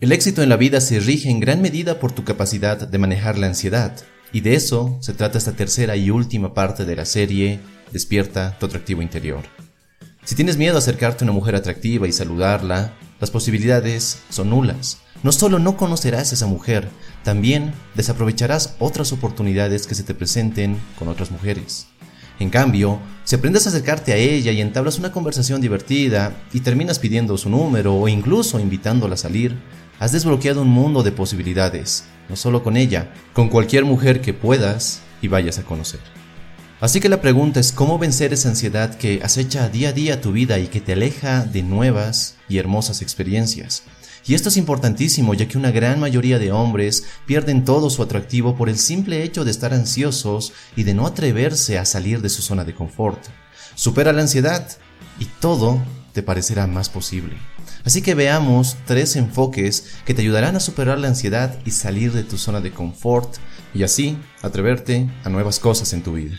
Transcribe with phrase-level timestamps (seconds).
[0.00, 3.36] El éxito en la vida se rige en gran medida por tu capacidad de manejar
[3.36, 3.96] la ansiedad,
[4.32, 7.58] y de eso se trata esta tercera y última parte de la serie
[7.90, 9.42] Despierta tu atractivo interior.
[10.22, 14.98] Si tienes miedo a acercarte a una mujer atractiva y saludarla, las posibilidades son nulas.
[15.24, 16.88] No solo no conocerás a esa mujer,
[17.24, 21.88] también desaprovecharás otras oportunidades que se te presenten con otras mujeres.
[22.38, 26.98] En cambio, si aprendes a acercarte a ella y entablas una conversación divertida y terminas
[26.98, 29.56] pidiendo su número o incluso invitándola a salir,
[30.00, 35.00] Has desbloqueado un mundo de posibilidades, no solo con ella, con cualquier mujer que puedas
[35.20, 35.98] y vayas a conocer.
[36.80, 40.30] Así que la pregunta es cómo vencer esa ansiedad que acecha día a día tu
[40.30, 43.82] vida y que te aleja de nuevas y hermosas experiencias.
[44.28, 48.54] Y esto es importantísimo ya que una gran mayoría de hombres pierden todo su atractivo
[48.54, 52.42] por el simple hecho de estar ansiosos y de no atreverse a salir de su
[52.42, 53.18] zona de confort.
[53.74, 54.68] Supera la ansiedad
[55.18, 55.80] y todo
[56.12, 57.38] te parecerá más posible.
[57.86, 62.22] Así que veamos tres enfoques que te ayudarán a superar la ansiedad y salir de
[62.22, 63.36] tu zona de confort
[63.72, 66.36] y así atreverte a nuevas cosas en tu vida.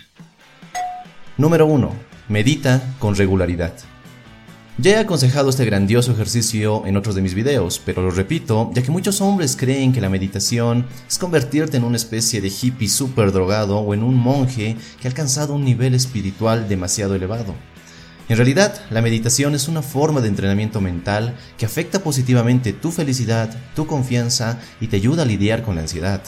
[1.38, 1.92] Número 1.
[2.28, 3.74] Medita con regularidad.
[4.82, 8.82] Ya he aconsejado este grandioso ejercicio en otros de mis videos, pero lo repito, ya
[8.82, 13.34] que muchos hombres creen que la meditación es convertirte en una especie de hippie super
[13.34, 17.56] drogado o en un monje que ha alcanzado un nivel espiritual demasiado elevado.
[18.30, 23.54] En realidad, la meditación es una forma de entrenamiento mental que afecta positivamente tu felicidad,
[23.76, 26.22] tu confianza y te ayuda a lidiar con la ansiedad.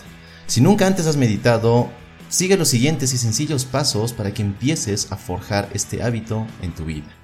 [0.48, 1.90] Si nunca antes has meditado,
[2.28, 6.84] sigue los siguientes y sencillos pasos para que empieces a forjar este hábito en tu
[6.84, 7.21] vida.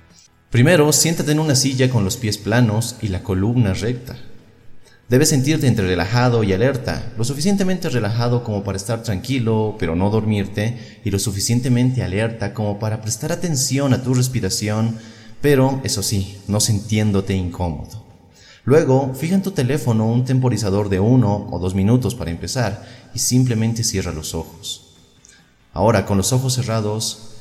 [0.49, 4.15] Primero, siéntate en una silla con los pies planos y la columna recta.
[5.09, 10.09] Debes sentirte entre relajado y alerta, lo suficientemente relajado como para estar tranquilo pero no
[10.09, 14.97] dormirte y lo suficientemente alerta como para prestar atención a tu respiración,
[15.41, 18.05] pero eso sí, no sintiéndote incómodo.
[18.63, 23.19] Luego, fija en tu teléfono un temporizador de uno o dos minutos para empezar y
[23.19, 24.93] simplemente cierra los ojos.
[25.73, 27.31] Ahora, con los ojos cerrados,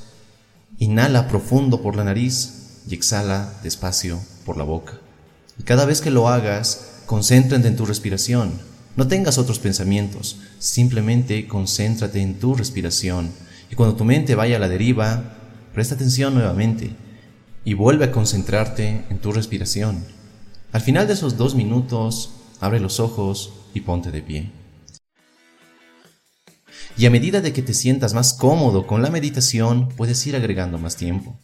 [0.78, 2.55] inhala profundo por la nariz
[2.88, 5.00] y exhala despacio por la boca.
[5.58, 8.58] Y cada vez que lo hagas, Concéntrate en tu respiración.
[8.96, 13.30] No tengas otros pensamientos, simplemente concéntrate en tu respiración.
[13.70, 15.36] Y cuando tu mente vaya a la deriva,
[15.72, 16.96] presta atención nuevamente
[17.64, 20.04] y vuelve a concentrarte en tu respiración.
[20.72, 24.50] Al final de esos dos minutos, abre los ojos y ponte de pie.
[26.98, 30.76] Y a medida de que te sientas más cómodo con la meditación, puedes ir agregando
[30.78, 31.38] más tiempo.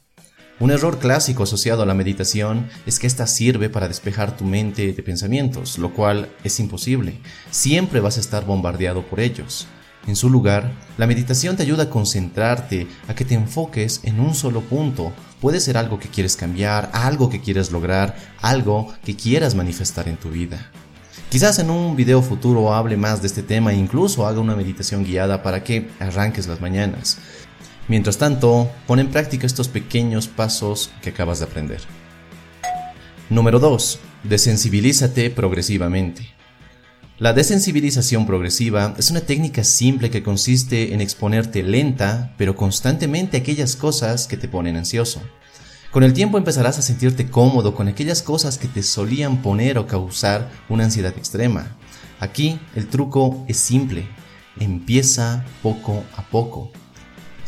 [0.62, 4.92] Un error clásico asociado a la meditación es que ésta sirve para despejar tu mente
[4.92, 7.18] de pensamientos, lo cual es imposible.
[7.50, 9.66] Siempre vas a estar bombardeado por ellos.
[10.06, 14.36] En su lugar, la meditación te ayuda a concentrarte, a que te enfoques en un
[14.36, 15.12] solo punto.
[15.40, 20.16] Puede ser algo que quieres cambiar, algo que quieres lograr, algo que quieras manifestar en
[20.16, 20.70] tu vida.
[21.28, 25.02] Quizás en un video futuro hable más de este tema e incluso haga una meditación
[25.02, 27.18] guiada para que arranques las mañanas.
[27.92, 31.82] Mientras tanto, pon en práctica estos pequeños pasos que acabas de aprender.
[33.28, 33.98] Número 2.
[34.22, 36.26] Desensibilízate progresivamente.
[37.18, 43.40] La desensibilización progresiva es una técnica simple que consiste en exponerte lenta pero constantemente a
[43.40, 45.20] aquellas cosas que te ponen ansioso.
[45.90, 49.86] Con el tiempo empezarás a sentirte cómodo con aquellas cosas que te solían poner o
[49.86, 51.76] causar una ansiedad extrema.
[52.20, 54.08] Aquí el truco es simple.
[54.58, 56.72] Empieza poco a poco.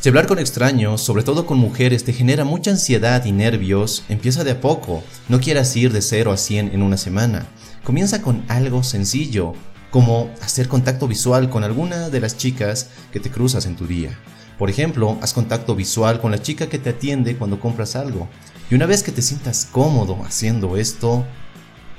[0.04, 4.44] Si hablar con extraños, sobre todo con mujeres, te genera mucha ansiedad y nervios, empieza
[4.44, 5.02] de a poco.
[5.30, 7.46] No quieras ir de 0 a 100 en una semana.
[7.84, 9.54] Comienza con algo sencillo,
[9.90, 14.10] como hacer contacto visual con alguna de las chicas que te cruzas en tu día.
[14.58, 18.28] Por ejemplo, haz contacto visual con la chica que te atiende cuando compras algo.
[18.70, 21.24] Y una vez que te sientas cómodo haciendo esto,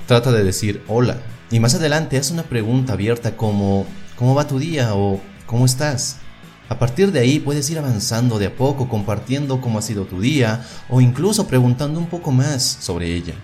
[0.06, 1.18] trata de decir hola.
[1.50, 3.84] Y más adelante haz una pregunta abierta como
[4.14, 4.94] ¿cómo va tu día?
[4.94, 6.20] o ¿cómo estás?
[6.68, 10.20] A partir de ahí puedes ir avanzando de a poco, compartiendo cómo ha sido tu
[10.20, 13.34] día o incluso preguntando un poco más sobre ella.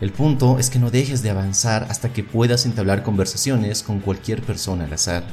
[0.00, 4.42] El punto es que no dejes de avanzar hasta que puedas entablar conversaciones con cualquier
[4.42, 5.24] persona al azar.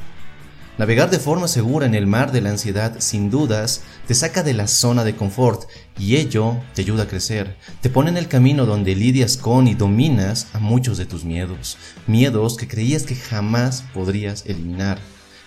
[0.78, 4.54] Navegar de forma segura en el mar de la ansiedad sin dudas te saca de
[4.54, 8.64] la zona de confort y ello te ayuda a crecer, te pone en el camino
[8.64, 13.84] donde lidias con y dominas a muchos de tus miedos, miedos que creías que jamás
[13.92, 14.98] podrías eliminar.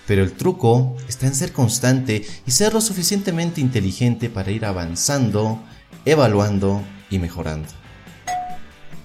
[0.08, 5.62] Pero el truco está en ser constante y ser lo suficientemente inteligente para ir avanzando,
[6.06, 7.68] evaluando y mejorando.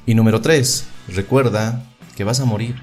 [0.07, 0.85] Y número 3.
[1.09, 1.85] Recuerda
[2.17, 2.77] que vas a morir.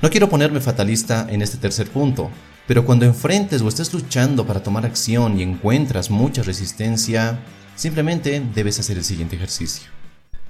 [0.00, 2.30] No quiero ponerme fatalista en este tercer punto,
[2.66, 7.40] pero cuando enfrentes o estés luchando para tomar acción y encuentras mucha resistencia,
[7.76, 9.88] simplemente debes hacer el siguiente ejercicio.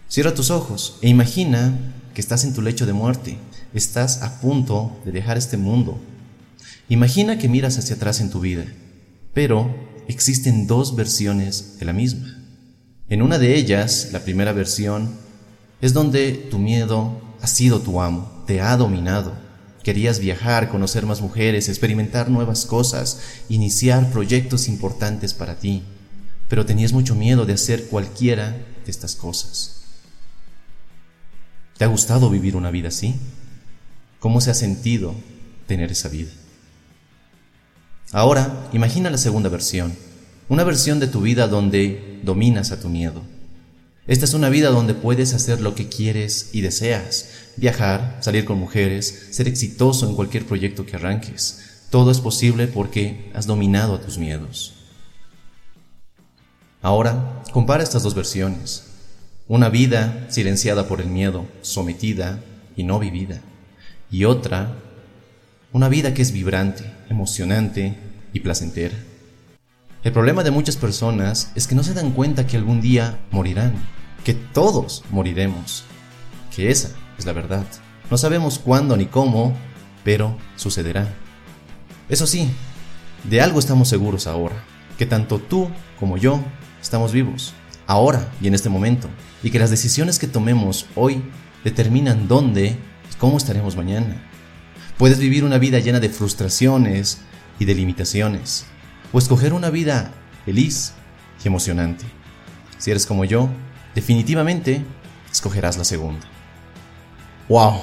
[0.08, 1.72] Cierra tus ojos e imagina
[2.14, 3.38] que estás en tu lecho de muerte,
[3.72, 6.00] estás a punto de dejar este mundo.
[6.88, 8.64] Imagina que miras hacia atrás en tu vida,
[9.32, 9.74] pero
[10.06, 12.38] existen dos versiones de la misma.
[13.08, 15.16] En una de ellas, la primera versión,
[15.80, 19.34] es donde tu miedo ha sido tu amo, te ha dominado.
[19.82, 25.82] Querías viajar, conocer más mujeres, experimentar nuevas cosas, iniciar proyectos importantes para ti,
[26.48, 29.82] pero tenías mucho miedo de hacer cualquiera de estas cosas.
[31.78, 33.14] ¿Te ha gustado vivir una vida así?
[34.20, 35.14] ¿Cómo se ha sentido
[35.66, 36.30] tener esa vida?
[38.14, 39.92] Ahora, imagina la segunda versión,
[40.48, 43.22] una versión de tu vida donde dominas a tu miedo.
[44.06, 48.56] Esta es una vida donde puedes hacer lo que quieres y deseas, viajar, salir con
[48.56, 51.86] mujeres, ser exitoso en cualquier proyecto que arranques.
[51.90, 54.74] Todo es posible porque has dominado a tus miedos.
[56.82, 58.84] Ahora, compara estas dos versiones.
[59.48, 62.38] Una vida silenciada por el miedo, sometida
[62.76, 63.40] y no vivida.
[64.08, 64.76] Y otra,
[65.72, 68.03] una vida que es vibrante, emocionante
[68.34, 68.94] y placentera.
[70.02, 73.72] El problema de muchas personas es que no se dan cuenta que algún día morirán,
[74.22, 75.84] que todos moriremos,
[76.54, 77.64] que esa es la verdad.
[78.10, 79.56] No sabemos cuándo ni cómo,
[80.04, 81.14] pero sucederá.
[82.10, 82.50] Eso sí,
[83.30, 84.56] de algo estamos seguros ahora,
[84.98, 86.42] que tanto tú como yo
[86.82, 87.54] estamos vivos,
[87.86, 89.08] ahora y en este momento,
[89.42, 91.22] y que las decisiones que tomemos hoy
[91.64, 94.22] determinan dónde y cómo estaremos mañana.
[94.98, 97.22] Puedes vivir una vida llena de frustraciones,
[97.58, 98.66] y de limitaciones,
[99.12, 100.12] o escoger una vida
[100.44, 100.92] feliz
[101.42, 102.04] y emocionante.
[102.78, 103.48] Si eres como yo,
[103.94, 104.84] definitivamente
[105.30, 106.26] escogerás la segunda.
[107.48, 107.82] ¡Wow!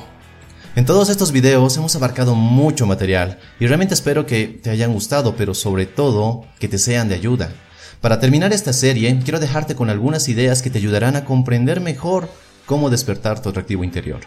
[0.76, 5.36] En todos estos videos hemos abarcado mucho material y realmente espero que te hayan gustado,
[5.36, 7.52] pero sobre todo que te sean de ayuda.
[8.00, 12.30] Para terminar esta serie, quiero dejarte con algunas ideas que te ayudarán a comprender mejor
[12.66, 14.22] cómo despertar tu atractivo interior.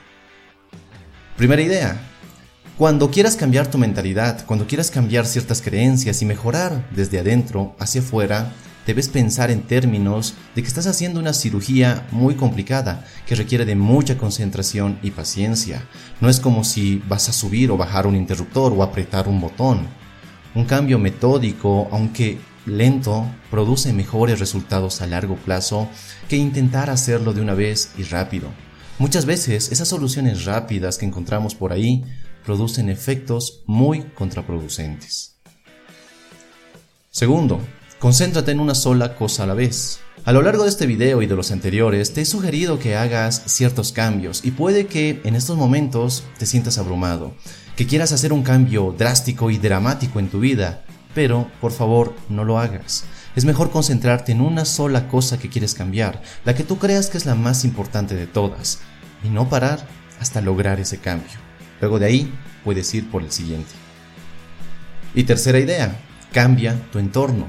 [1.37, 1.99] Primera idea,
[2.77, 8.01] cuando quieras cambiar tu mentalidad, cuando quieras cambiar ciertas creencias y mejorar desde adentro hacia
[8.01, 8.53] afuera,
[8.85, 13.77] debes pensar en términos de que estás haciendo una cirugía muy complicada que requiere de
[13.77, 15.85] mucha concentración y paciencia.
[16.21, 19.87] No es como si vas a subir o bajar un interruptor o apretar un botón.
[20.57, 25.89] Un cambio metódico, aunque lento, produce mejores resultados a largo plazo
[26.29, 28.49] que intentar hacerlo de una vez y rápido.
[28.99, 32.05] Muchas veces esas soluciones rápidas que encontramos por ahí
[32.45, 35.37] producen efectos muy contraproducentes.
[37.11, 37.61] Segundo,
[37.99, 40.01] concéntrate en una sola cosa a la vez.
[40.25, 43.43] A lo largo de este video y de los anteriores te he sugerido que hagas
[43.47, 47.35] ciertos cambios y puede que en estos momentos te sientas abrumado,
[47.77, 52.45] que quieras hacer un cambio drástico y dramático en tu vida, pero por favor no
[52.45, 53.05] lo hagas.
[53.37, 57.19] Es mejor concentrarte en una sola cosa que quieres cambiar, la que tú creas que
[57.19, 58.79] es la más importante de todas,
[59.23, 59.87] y no parar
[60.21, 61.45] hasta lograr ese cambio.
[61.81, 62.33] Luego de ahí
[62.65, 63.71] puedes ir por el siguiente.
[65.15, 66.01] Y tercera idea,
[66.33, 67.47] cambia tu entorno.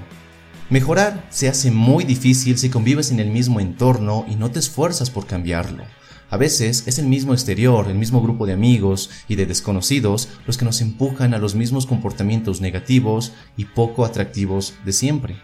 [0.70, 5.10] Mejorar se hace muy difícil si convives en el mismo entorno y no te esfuerzas
[5.10, 5.84] por cambiarlo.
[6.30, 10.58] A veces es el mismo exterior, el mismo grupo de amigos y de desconocidos los
[10.58, 15.36] que nos empujan a los mismos comportamientos negativos y poco atractivos de siempre.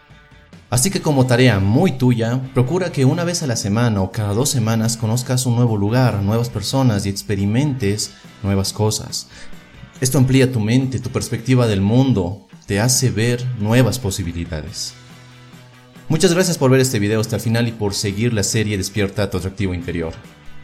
[0.71, 4.33] Así que como tarea muy tuya, procura que una vez a la semana o cada
[4.33, 9.27] dos semanas conozcas un nuevo lugar, nuevas personas y experimentes nuevas cosas.
[9.99, 14.93] Esto amplía tu mente, tu perspectiva del mundo, te hace ver nuevas posibilidades.
[16.07, 19.29] Muchas gracias por ver este video hasta el final y por seguir la serie Despierta
[19.29, 20.13] tu atractivo interior.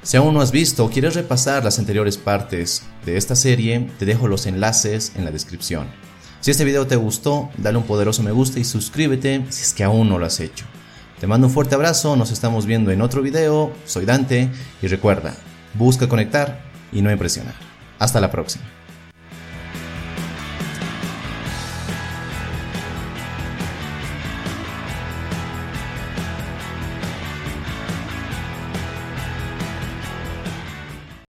[0.03, 4.05] Si aún no has visto o quieres repasar las anteriores partes de esta serie, te
[4.05, 6.06] dejo los enlaces en la descripción.
[6.39, 9.84] Si este video te gustó, dale un poderoso me gusta y suscríbete si es que
[9.84, 10.65] aún no lo has hecho.
[11.20, 14.50] Te mando un fuerte abrazo, nos estamos viendo en otro video, soy Dante
[14.82, 15.36] y recuerda,
[15.74, 17.56] busca conectar y no impresionar.
[18.00, 18.76] Hasta la próxima.